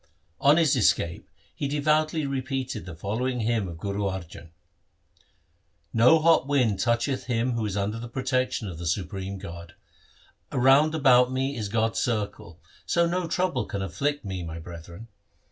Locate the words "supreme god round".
8.87-10.95